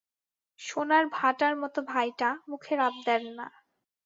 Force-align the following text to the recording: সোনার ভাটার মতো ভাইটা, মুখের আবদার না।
সোনার 0.59 1.05
ভাটার 1.11 1.53
মতো 1.55 1.79
ভাইটা, 1.83 2.29
মুখের 2.49 2.79
আবদার 2.79 3.21
না। 3.37 3.47